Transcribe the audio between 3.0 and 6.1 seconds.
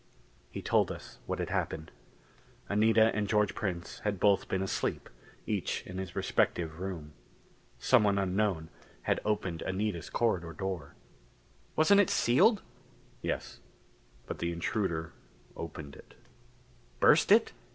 and George Prince had both been asleep, each in